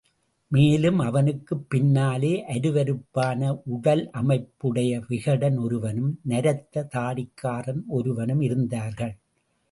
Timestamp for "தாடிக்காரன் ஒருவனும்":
6.95-8.41